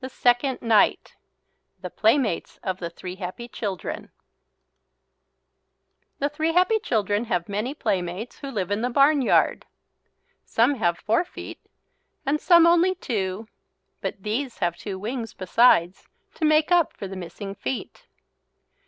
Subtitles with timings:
[0.07, 1.15] SECOND NIGHT
[1.81, 4.09] THE PLAYMATES OF THE THREE HAPPY CHILDREN
[6.17, 9.67] The three happy children have many playmates, who live in the barnyard.
[10.43, 11.59] Some have four feet
[12.25, 13.47] and some only two,
[14.01, 18.07] but these have two wings besides to make up for the missing feet.